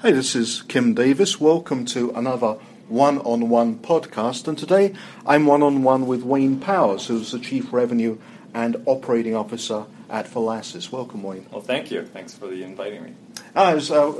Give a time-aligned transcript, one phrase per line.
[0.00, 1.40] Hey, this is Kim Davis.
[1.40, 2.52] Welcome to another
[2.86, 4.46] one on one podcast.
[4.46, 4.94] And today
[5.26, 8.16] I'm one on one with Wayne Powers, who's the Chief Revenue
[8.54, 10.92] and Operating Officer at Valassis.
[10.92, 11.46] Welcome, Wayne.
[11.50, 12.04] Well, thank you.
[12.04, 13.14] Thanks for the inviting me.
[13.56, 14.12] I was uh,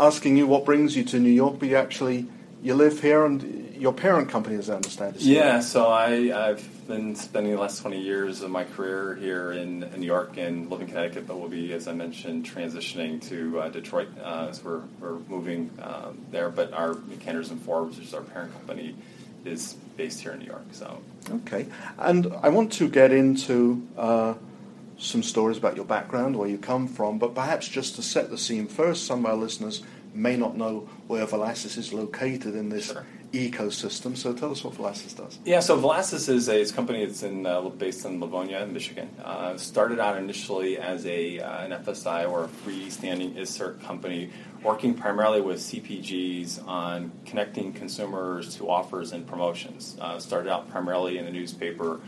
[0.00, 2.26] asking you what brings you to New York, but you actually
[2.60, 5.22] you live here and your parent company, as I understand it.
[5.22, 9.82] Yeah, so I, I've been spending the last 20 years of my career here in,
[9.82, 13.60] in New York and living in Connecticut, but we'll be, as I mentioned, transitioning to
[13.60, 16.50] uh, Detroit uh, as we're, we're moving um, there.
[16.50, 18.94] But our Canders and Forbes, which is our parent company,
[19.44, 20.64] is based here in New York.
[20.72, 21.66] So okay,
[21.98, 23.86] and I want to get into.
[23.96, 24.34] Uh,
[24.96, 28.38] some stories about your background, where you come from, but perhaps just to set the
[28.38, 29.82] scene first, some of our listeners
[30.14, 33.04] may not know where Valassis is located in this sure.
[33.32, 34.16] ecosystem.
[34.16, 35.38] So tell us what Valassis does.
[35.44, 39.10] Yeah, so Valassis is a, company that's in, uh, based in Livonia, Michigan.
[39.22, 44.30] Uh, started out initially as a, uh, an FSI or a freestanding insert company
[44.62, 49.96] working primarily with CPGs on connecting consumers to offers and promotions.
[50.00, 52.00] Uh, started out primarily in the newspaper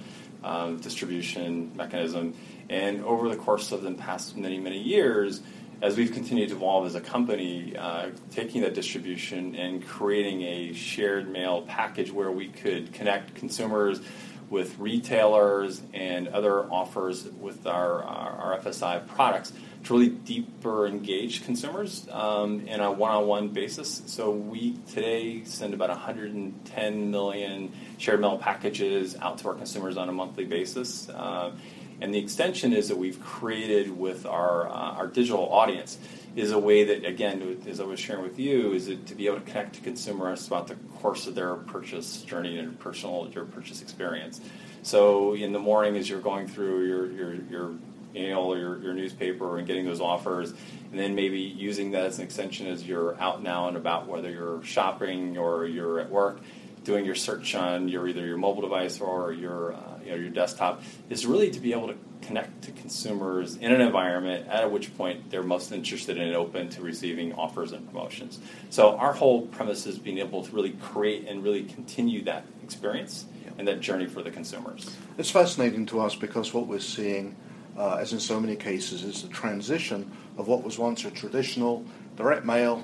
[0.42, 2.34] um, distribution mechanism,
[2.70, 5.42] and over the course of the past many, many years,
[5.82, 10.72] as we've continued to evolve as a company, uh, taking that distribution and creating a
[10.72, 14.00] shared mail package where we could connect consumers
[14.48, 19.52] with retailers and other offers with our, our, our FSI products
[19.84, 24.02] to really deeper engage consumers um, in a one-on-one basis.
[24.06, 30.08] So we today send about 110 million shared mail packages out to our consumers on
[30.08, 31.08] a monthly basis.
[31.08, 31.52] Uh,
[32.00, 35.98] and the extension is that we've created with our, uh, our digital audience
[36.34, 39.40] is a way that, again, as I was sharing with you, is to be able
[39.40, 43.80] to connect to consumers about the course of their purchase journey and personal your purchase
[43.80, 44.40] experience.
[44.82, 47.74] So in the morning, as you're going through your your, your
[48.12, 50.52] mail or your, your newspaper and getting those offers,
[50.90, 54.30] and then maybe using that as an extension as you're out now and about, whether
[54.30, 56.40] you're shopping or you're at work,
[56.84, 60.30] doing your search on your either your mobile device or your uh, you know, your
[60.30, 64.96] desktop is really to be able to connect to consumers in an environment at which
[64.96, 68.40] point they're most interested and open to receiving offers and promotions.
[68.70, 73.26] So our whole premise is being able to really create and really continue that experience
[73.58, 74.94] and that journey for the consumers.
[75.18, 77.36] It's fascinating to us because what we're seeing,
[77.76, 81.84] uh, as in so many cases, is the transition of what was once a traditional
[82.16, 82.82] direct mail,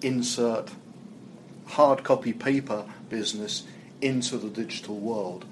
[0.00, 0.70] insert,
[1.66, 3.64] hard copy paper business
[4.00, 5.44] into the digital world.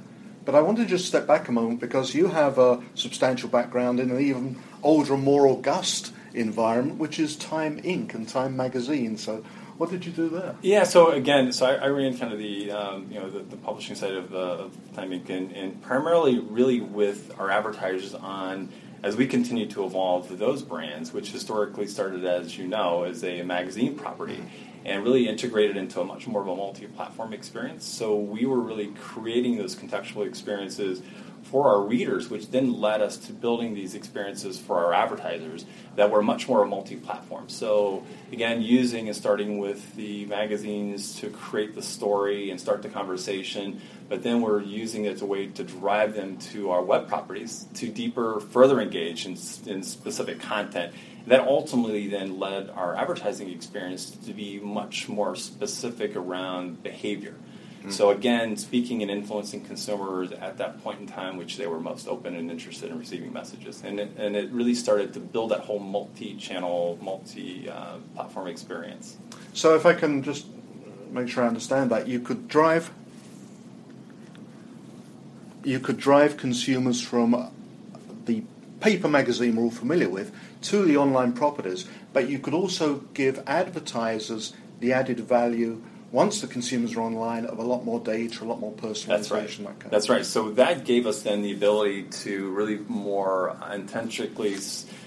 [0.44, 4.00] But I want to just step back a moment because you have a substantial background
[4.00, 8.14] in an even older, and more august environment, which is Time Inc.
[8.14, 9.16] and Time Magazine.
[9.16, 9.44] So,
[9.76, 10.56] what did you do there?
[10.62, 13.56] Yeah, so again, so I, I ran kind of the um, you know the, the,
[13.56, 15.28] publishing side of, of Time Inc.
[15.28, 18.70] And, and, primarily, really with our advertisers on
[19.02, 23.42] as we continue to evolve those brands, which historically started as you know as a
[23.42, 24.42] magazine property
[24.84, 27.86] and really integrated into a much more of a multi-platform experience.
[27.86, 31.02] So we were really creating those contextual experiences
[31.42, 35.64] for our readers, which then led us to building these experiences for our advertisers
[35.96, 37.48] that were much more multi-platform.
[37.48, 42.88] So again, using and starting with the magazines to create the story and start the
[42.88, 47.08] conversation, but then we're using it as a way to drive them to our web
[47.08, 49.36] properties to deeper, further engage in,
[49.66, 50.92] in specific content
[51.26, 57.34] that ultimately then led our advertising experience to be much more specific around behavior.
[57.80, 57.90] Mm-hmm.
[57.90, 62.08] So again, speaking and influencing consumers at that point in time, which they were most
[62.08, 65.60] open and interested in receiving messages, and it, and it really started to build that
[65.60, 69.16] whole multi-channel, multi-platform uh, experience.
[69.54, 70.46] So if I can just
[71.10, 72.90] make sure I understand that, you could drive,
[75.64, 77.50] you could drive consumers from
[78.26, 78.42] the
[78.80, 80.32] paper magazine we're all familiar with
[80.62, 85.82] to the online properties, but you could also give advertisers the added value
[86.12, 89.06] once the consumers are online of a lot more data, a lot more personalization.
[89.06, 89.48] That's right.
[89.48, 89.90] That kind of thing.
[89.90, 90.26] That's right.
[90.26, 94.56] So that gave us then the ability to really more intentionally,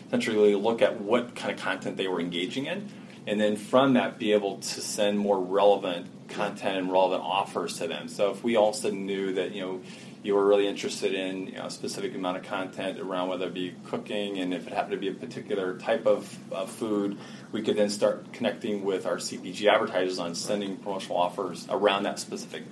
[0.06, 2.90] intentionally look at what kind of content they were engaging in,
[3.28, 7.88] and then from that be able to send more relevant content and relevant offers to
[7.88, 8.08] them.
[8.08, 9.82] So if we also knew that you know
[10.24, 13.54] you were really interested in you know, a specific amount of content around whether it
[13.54, 17.18] be cooking and if it happened to be a particular type of, of food,
[17.52, 22.20] we could then start connecting with our CPG advertisers on sending promotional offers around that
[22.20, 22.64] specific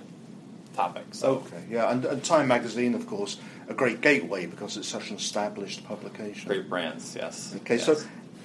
[0.74, 1.04] topic.
[1.12, 3.36] So, okay, yeah, and, and Time Magazine, of course,
[3.68, 6.48] a great gateway because it's such an established publication.
[6.48, 7.54] Great brands, yes.
[7.56, 7.84] Okay, yes.
[7.84, 7.96] so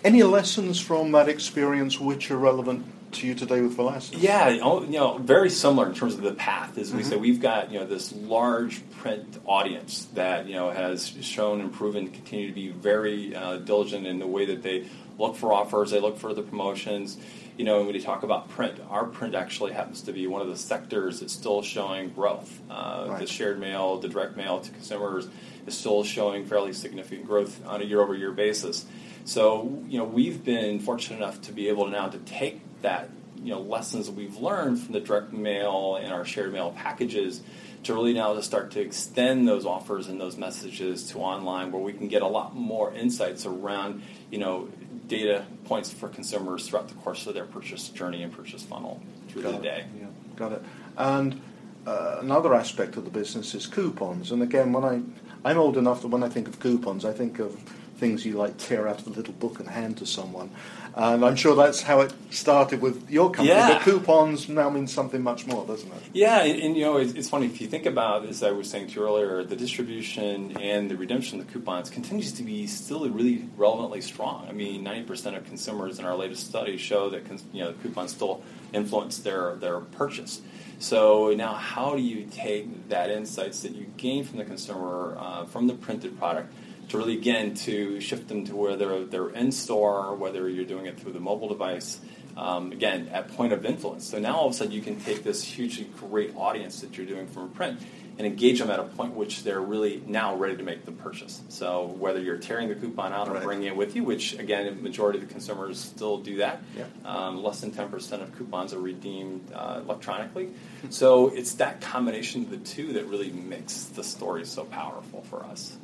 [0.03, 4.15] any lessons from that experience which are relevant to you today with Valassis?
[4.17, 6.77] Yeah, you know, very similar in terms of the path.
[6.77, 7.09] As we mm-hmm.
[7.09, 11.73] say, we've got you know this large print audience that you know has shown and
[11.73, 15.51] proven to continue to be very uh, diligent in the way that they look for
[15.51, 17.17] offers, they look for the promotions,
[17.57, 20.47] you know, when you talk about print, our print actually happens to be one of
[20.47, 22.61] the sectors that's still showing growth.
[22.69, 23.19] Uh, Right.
[23.19, 25.27] The shared mail, the direct mail to consumers
[25.65, 28.85] is still showing fairly significant growth on a year-over-year basis.
[29.27, 33.09] So, you know, we've been fortunate enough to be able now to take that,
[33.43, 37.41] you know, lessons we've learned from the direct mail and our shared mail packages
[37.83, 41.81] to really now to start to extend those offers and those messages to online where
[41.81, 44.01] we can get a lot more insights around,
[44.31, 44.69] you know,
[45.07, 49.41] data points for consumers throughout the course of their purchase journey and purchase funnel through
[49.41, 49.61] Got the it.
[49.63, 49.85] day.
[49.99, 50.05] Yeah,
[50.37, 50.63] got it.
[50.97, 51.41] And
[51.85, 54.31] uh, another aspect of the business is coupons.
[54.31, 55.01] And again, when I
[55.43, 57.57] I'm old enough that when I think of coupons, I think of
[57.97, 60.51] things you like tear out of a little book and hand to someone.
[60.95, 63.49] And I'm sure that's how it started with your company.
[63.49, 63.73] Yeah.
[63.73, 66.01] But coupons now means something much more, doesn't it?
[66.11, 68.67] Yeah, and, and you know, it's, it's funny if you think about, as I was
[68.67, 72.65] saying to you earlier, the distribution and the redemption of the coupons continues to be
[72.65, 74.47] still really relevantly strong.
[74.49, 77.23] I mean, ninety percent of consumers in our latest study show that
[77.53, 78.41] you know coupons still
[78.73, 80.41] influence their their purchase.
[80.79, 85.45] So now, how do you take that insights that you gain from the consumer uh,
[85.45, 86.53] from the printed product?
[86.89, 90.97] To really again to shift them to whether they're in store, whether you're doing it
[90.99, 91.99] through the mobile device,
[92.37, 94.07] um, again at point of influence.
[94.09, 97.05] So now all of a sudden you can take this hugely great audience that you're
[97.07, 97.79] doing from print
[98.17, 101.41] and engage them at a point which they're really now ready to make the purchase.
[101.49, 103.43] So whether you're tearing the coupon out or Right.
[103.43, 106.61] bringing it with you, which again, majority of the consumers still do that.
[106.75, 106.85] Yeah.
[107.05, 110.49] Um, less than 10% of coupons are redeemed uh, electronically.
[110.89, 115.43] So it's that combination of the two that really makes the story so powerful for
[115.43, 115.77] us.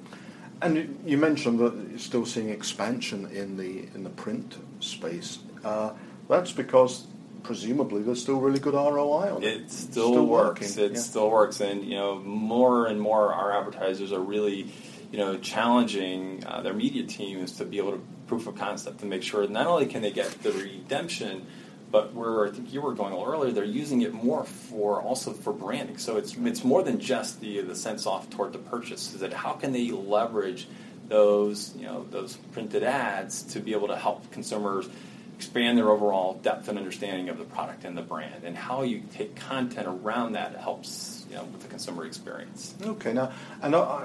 [0.64, 5.40] And you- mentioned that you're still seeing expansion in the in the print space.
[5.64, 5.92] Uh,
[6.30, 7.06] that's because
[7.44, 9.48] presumably there's still really good ROI on it.
[9.64, 10.62] It still, Still works.
[10.78, 11.00] working, It yeah.
[11.00, 14.68] still works, and you know, more and more our advertisers are really,
[15.12, 19.06] you know, challenging uh, their media teams to be able to proof of concept to
[19.06, 21.46] make sure not only can they get the redemption,
[21.94, 25.00] but where I think you were going a little earlier, they're using it more for
[25.00, 26.00] also for branding.
[26.00, 29.14] So it's it's more than just the the sense off toward the purchase.
[29.14, 30.68] Is that how can they leverage
[31.08, 34.90] those you know those printed ads to be able to help consumers
[35.36, 39.04] expand their overall depth and understanding of the product and the brand, and how you
[39.14, 42.74] take content around that helps you know with the consumer experience.
[42.82, 43.32] Okay, now,
[43.62, 44.02] and uh,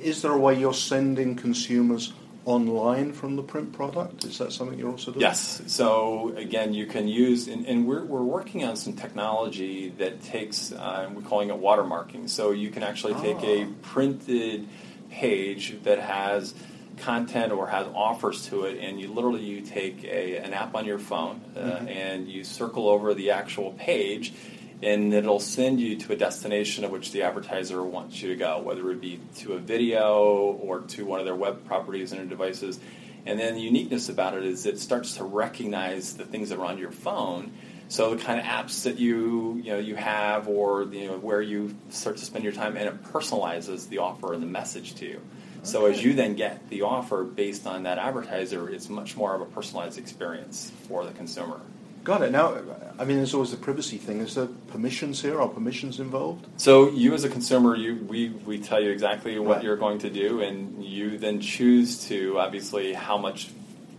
[0.00, 2.14] is there a way you're sending consumers
[2.46, 4.24] online from the print product?
[4.24, 5.20] Is that something you're also doing?
[5.20, 5.60] Yes.
[5.66, 10.72] So again, you can use, and, and we're, we're working on some technology that takes,
[10.72, 12.30] uh, we're calling it watermarking.
[12.30, 13.66] So you can actually take a Ah.
[13.82, 14.68] printed
[15.10, 16.54] page that has
[16.98, 20.84] content or has offers to it, and you literally you take a, an app on
[20.86, 21.90] your phone uh, Mhm.
[21.90, 24.32] and you circle over the actual page.
[24.82, 28.60] And it'll send you to a destination of which the advertiser wants you to go,
[28.60, 32.28] whether it be to a video or to one of their web properties and their
[32.28, 32.78] devices.
[33.24, 36.64] And then the uniqueness about it is it starts to recognize the things that are
[36.64, 37.52] on your phone.
[37.88, 41.40] So the kind of apps that you you know you have, or you know where
[41.40, 45.06] you start to spend your time, and it personalizes the offer and the message to
[45.06, 45.20] you.
[45.62, 49.40] So as you then get the offer based on that advertiser, it's much more of
[49.40, 51.60] a personalized experience for the consumer.
[52.06, 52.30] Got it.
[52.30, 52.54] Now,
[53.00, 54.20] I mean, there's always the privacy thing.
[54.20, 55.40] Is there permissions here?
[55.40, 56.46] Are permissions involved?
[56.56, 59.64] So you as a consumer, you we, we tell you exactly what Right.
[59.64, 63.50] you're going to do, and you then choose to obviously how much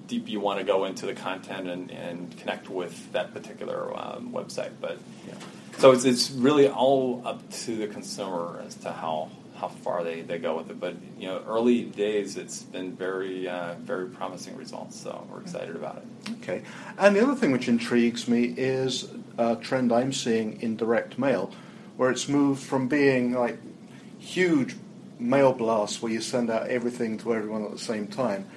[0.08, 4.32] deep you want to go into the content and, and connect with that particular um,
[4.32, 4.72] website.
[4.80, 5.34] But Yeah.
[5.78, 10.22] so it's, it's really all up to the consumer as to how how far they,
[10.22, 10.80] they go with it.
[10.80, 15.00] But you know, early days, it's been very uh, very promising results.
[15.00, 16.32] So we're excited about it.
[16.42, 16.62] Okay.
[16.98, 21.52] And the other thing which intrigues me is a trend I'm seeing in direct mail,
[21.98, 23.58] where it's moved from being like
[24.20, 24.76] huge
[25.20, 28.48] mail blasts where you send out everything to everyone at the same time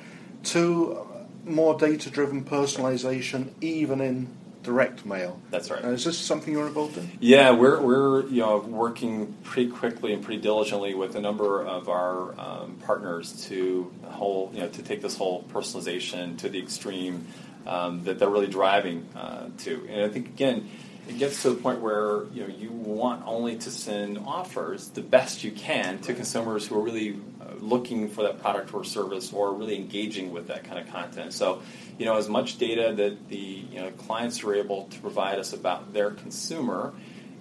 [0.42, 1.06] to
[1.44, 4.28] more data driven personalization, even in
[4.62, 5.40] direct mail.
[5.50, 5.84] That's right.
[5.84, 7.10] Uh, is this something you're involved in?
[7.20, 11.88] Yeah, we're, we're you know working pretty quickly and pretty diligently with a number of
[11.88, 17.26] our um, partners to whole you know to take this whole personalization to the extreme
[17.66, 19.86] um, that they're really driving uh, to.
[19.90, 20.68] And I think again,
[21.08, 25.02] it gets to the point where you know you want only to send offers the
[25.02, 29.32] best you can to consumers who are really uh, looking for that product or service
[29.32, 31.32] or really engaging with that kind of content.
[31.32, 31.62] So,
[32.00, 35.52] you know, as much data that the you know clients are able to provide us
[35.52, 36.94] about their consumer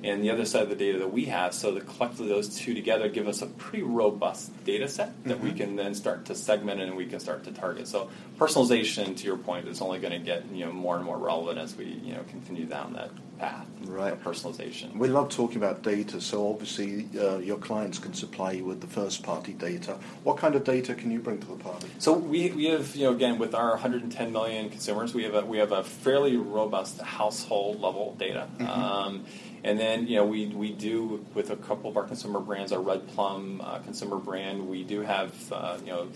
[0.03, 1.53] and the other side of the data that we have.
[1.53, 5.45] So the collectively those two together give us a pretty robust data set that Mm-hmm.
[5.45, 7.87] we can then start to segment and we can start to target.
[7.87, 11.17] So personalization, to your point, is only going to get you know more and more
[11.17, 14.13] relevant as we you know continue down that path Right.
[14.13, 14.95] of personalization.
[14.97, 18.87] We love talking about data, so obviously uh, your clients can supply you with the
[18.87, 19.97] first party data.
[20.23, 21.87] What kind of data can you bring to the party?
[21.97, 25.45] So we, we have you know again with our 110 million consumers we have a
[25.45, 29.25] we have a fairly robust household level data, um,
[29.63, 32.81] and then you know we, we do with a couple of our consumer brands our
[32.81, 36.09] Red Plum uh, consumer brand we do have uh, you know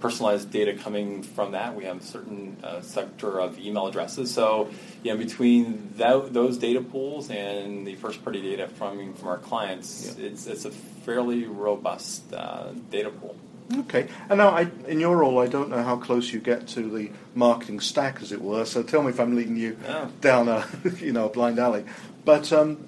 [0.00, 1.76] personalized data coming from that.
[1.76, 4.32] We have a certain uh, sector of email addresses.
[4.32, 4.70] So
[5.02, 9.38] you know between tho- those data pools and the first party data from from our
[9.38, 10.26] clients, Yeah.
[10.26, 13.36] it's it's a fairly robust uh, data pool.
[13.80, 16.90] Okay, and now I, in your role, I don't know how close you get to
[16.90, 18.64] the marketing stack, as it were.
[18.64, 19.76] So tell me if I'm leading you
[20.20, 20.66] down a
[20.98, 21.84] you know a blind alley.
[22.24, 22.78] But um,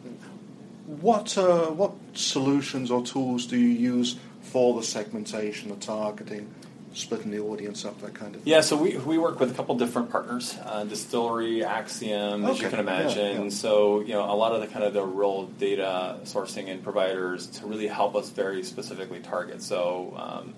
[0.87, 6.53] what uh, what solutions or tools do you use for the segmentation, the targeting,
[6.95, 8.53] splitting the audience up, that kind of thing?
[8.53, 12.69] Yeah, so we, we work with a couple different partners, uh, Distillery, Acxiom, as you
[12.69, 13.37] can imagine.
[13.37, 13.49] yeah, yeah.
[13.51, 17.47] So you know a lot of the kind of the real data sourcing and providers
[17.49, 19.63] to really help us very specifically target.
[19.63, 20.55] So um,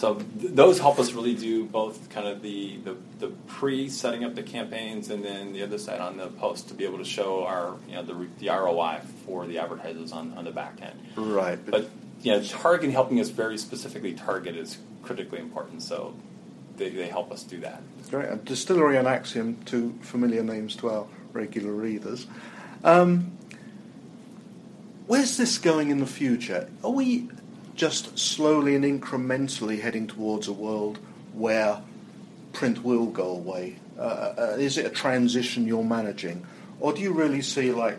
[0.00, 4.24] so th- those help us really do both kind of the, the, the pre setting
[4.24, 7.04] up the campaigns and then the other side on the post to be able to
[7.04, 10.98] show our you know the, the ROI for the advertisers on, on the back end.
[11.16, 11.90] Right, But
[12.22, 15.82] you know, targeting, helping us very specifically target is critically important.
[15.82, 16.14] So
[16.76, 17.82] they, they help us do that.
[18.10, 18.28] Great.
[18.28, 22.26] And Distillery and Acxiom, two familiar names to our regular readers.
[22.82, 23.32] Um,
[25.06, 26.68] where's this going in the future?
[26.82, 27.28] Are we
[27.74, 30.98] just slowly and incrementally heading towards a world
[31.32, 31.82] where
[32.52, 33.76] print will go away?
[33.98, 36.46] Uh, uh, is it a transition you're managing?
[36.80, 37.98] Or do you really see, like,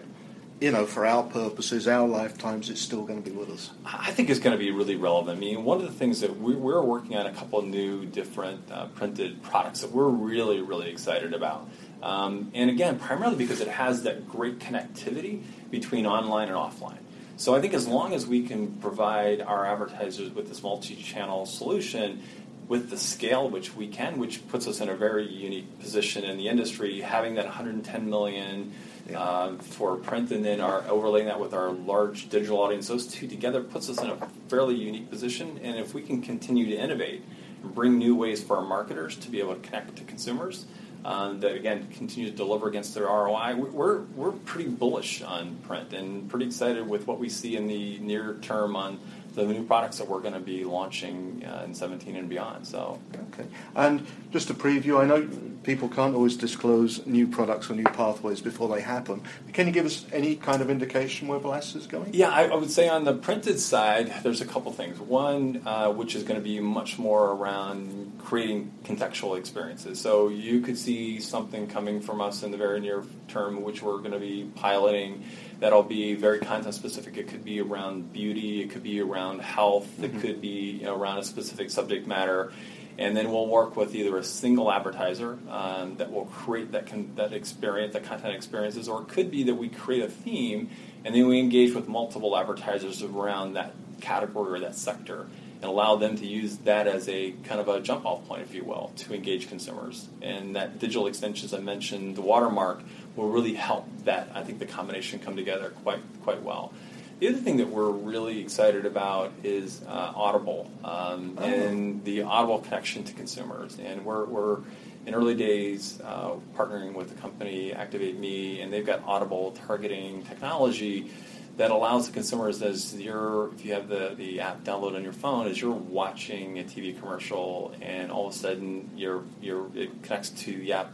[0.61, 3.71] you know, for our purposes, our lifetimes, it's still going to be with us?
[3.83, 5.37] I think it's going to be really relevant.
[5.37, 8.05] I mean, one of the things that we, we're working on a couple of new
[8.05, 11.67] different uh, printed products that we're really, really excited about.
[12.03, 15.41] Um, and again, primarily because it has that great connectivity
[15.71, 16.99] between online and offline.
[17.37, 22.21] So I think as long as we can provide our advertisers with this multi-channel solution,
[22.67, 26.37] with the scale which we can, which puts us in a very unique position in
[26.37, 28.71] the industry, having that 110 million
[29.11, 29.19] Yeah.
[29.19, 33.27] uh, for print, and then our overlaying that with our large digital audience, those two
[33.27, 35.59] together puts us in a fairly unique position.
[35.63, 37.23] And if we can continue to innovate
[37.63, 40.65] and bring new ways for our marketers to be able to connect to consumers,
[41.03, 45.55] um, that again continue to deliver against their ROI, we- we're we're pretty bullish on
[45.67, 48.99] print and pretty excited with what we see in the near term on
[49.33, 52.67] the new products that we're going to be launching uh, in 17 and beyond.
[52.67, 52.99] So.
[53.33, 53.47] Okay.
[53.75, 55.27] And just a preview, I know
[55.63, 59.21] people can't always disclose new products or new pathways before they happen.
[59.53, 62.13] Can you give us any kind of indication where Valassis is going?
[62.13, 64.99] Yeah, I, I would say on the printed side, there's a couple things.
[64.99, 69.99] One, uh, which is going to be much more around creating contextual experiences.
[69.99, 73.99] So you could see something coming from us in the very near term, which we're
[73.99, 75.23] going to be piloting.
[75.61, 77.17] That'll be very content specific.
[77.17, 78.63] It could be around beauty.
[78.63, 80.03] It could be around health.
[80.03, 82.51] It could be you know, around a specific subject matter.
[82.97, 87.11] And then we'll work with either a single advertiser um, that will create that con-
[87.15, 90.71] that experience, that content experiences, or it could be that we create a theme
[91.05, 95.27] and then we engage with multiple advertisers around that category or that sector
[95.61, 98.55] and allow them to use that as a kind of a jump off point, if
[98.55, 100.09] you will, to engage consumers.
[100.21, 102.81] And that digital extensions I mentioned, the watermark,
[103.15, 104.29] will really help that.
[104.33, 106.73] I think the combination come together quite quite well.
[107.19, 111.43] The other thing that we're really excited about is uh, Audible um, Oh.
[111.43, 113.77] and the Audible connection to consumers.
[113.77, 114.57] And we're, we're
[115.05, 120.23] in early days uh, partnering with the company Activate Me, and they've got Audible targeting
[120.23, 121.11] technology
[121.57, 125.13] that allows the consumers as you're if you have the, the app downloaded on your
[125.13, 130.01] phone as you're watching a TV commercial and all of a sudden you're, you're it
[130.01, 130.91] connects to the app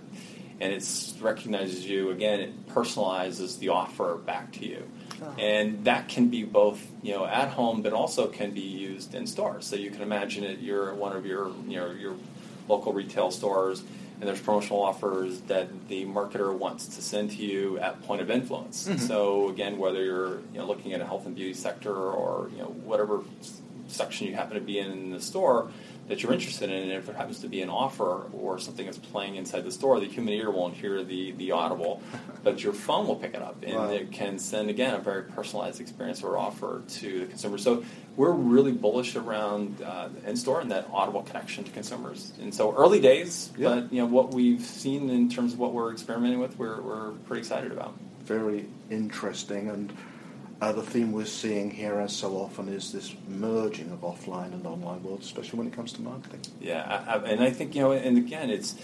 [0.60, 4.84] and it recognizes you again it personalizes the offer back to you.
[5.40, 9.28] And that can be both you know at home but also can be used in
[9.28, 9.66] stores.
[9.66, 12.16] So you can imagine it you're at one of your you know your
[12.68, 13.84] local retail stores
[14.20, 18.32] and there's promotional offers that the marketer wants to send to you at point of
[18.32, 18.88] influence.
[18.88, 18.98] Mm-hmm.
[19.00, 22.60] So again whether you're you know looking at a health and beauty sector or you
[22.60, 23.22] know whatever
[23.88, 25.70] section you happen to be in in the store
[26.08, 28.98] that you're interested in, and if there happens to be an offer or something that's
[28.98, 32.02] playing inside the store, the human ear won't hear the, the audible,
[32.44, 33.90] but your phone will pick it up, and Wow.
[33.90, 37.58] it can send again a very personalized experience or offer to the consumer.
[37.58, 37.84] So
[38.16, 42.32] we're really bullish around uh, in store and that audible connection to consumers.
[42.42, 43.70] And so early days, Yeah.
[43.76, 47.12] but you know what we've seen in terms of what we're experimenting with, we're, we're
[47.28, 47.94] pretty excited about.
[48.24, 49.70] Very interesting.
[49.70, 49.94] And
[50.62, 54.66] uh, the theme we're seeing here, as so often, is this merging of offline and
[54.66, 56.42] online worlds, especially when it comes to marketing.
[56.60, 58.76] Yeah, I, I, and I think you know, and again, it's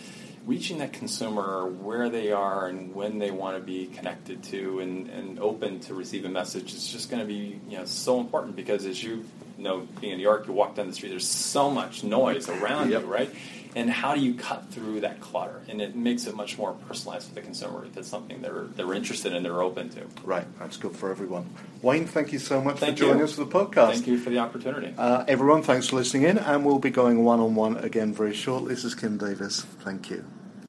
[0.46, 5.10] reaching that consumer where they are and when they want to be connected to and,
[5.10, 8.53] and open to receive a message is just going to be you know so important
[8.56, 9.24] because as you
[9.58, 12.92] know, being in New York, you walk down the street, there's so much noise around
[12.92, 13.01] Yep.
[13.03, 13.34] you, right?
[13.75, 15.62] And how do you cut through that clutter?
[15.68, 18.94] And it makes it much more personalized for the consumer if it's something they're they're
[18.94, 20.01] interested in, they're open to.
[20.24, 21.50] Right, that's good for everyone.
[21.82, 23.24] Wayne, thank you so much Thank for joining you.
[23.25, 23.94] us for the podcast.
[23.94, 24.94] Thank you for the opportunity.
[24.98, 28.34] Uh, everyone, thanks for listening in, and we'll be going one on one again very
[28.34, 28.74] shortly.
[28.74, 29.62] This is Kim Davis.
[29.62, 30.24] Thank you.